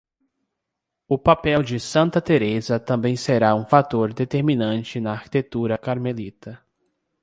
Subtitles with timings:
[1.07, 6.59] O papel de Santa Teresa também será um fator determinante na arquitetura carmelita.